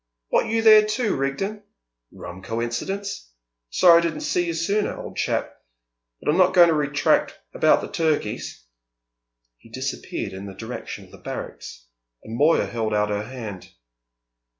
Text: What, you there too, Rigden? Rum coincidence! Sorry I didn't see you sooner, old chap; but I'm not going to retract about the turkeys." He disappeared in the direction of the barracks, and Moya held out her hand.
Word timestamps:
What, 0.29 0.47
you 0.47 0.63
there 0.63 0.83
too, 0.83 1.15
Rigden? 1.15 1.61
Rum 2.11 2.41
coincidence! 2.41 3.31
Sorry 3.69 3.99
I 3.99 4.01
didn't 4.01 4.21
see 4.21 4.47
you 4.47 4.53
sooner, 4.55 4.97
old 4.99 5.15
chap; 5.15 5.55
but 6.19 6.27
I'm 6.27 6.39
not 6.39 6.55
going 6.55 6.69
to 6.69 6.73
retract 6.73 7.37
about 7.53 7.81
the 7.81 7.87
turkeys." 7.87 8.65
He 9.59 9.69
disappeared 9.69 10.33
in 10.33 10.47
the 10.47 10.55
direction 10.55 11.05
of 11.05 11.11
the 11.11 11.19
barracks, 11.19 11.85
and 12.23 12.35
Moya 12.35 12.65
held 12.65 12.95
out 12.95 13.09
her 13.11 13.25
hand. 13.25 13.69